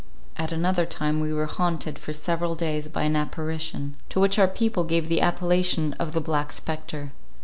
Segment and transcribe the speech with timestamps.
[0.35, 4.47] At another time we were haunted for several days by an apparition, to which our
[4.47, 7.11] people gave the appellation of the Black Spectre.